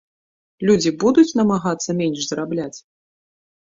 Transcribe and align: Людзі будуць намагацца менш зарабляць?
Людзі 0.69 0.93
будуць 1.05 1.35
намагацца 1.43 1.99
менш 2.03 2.19
зарабляць? 2.33 2.75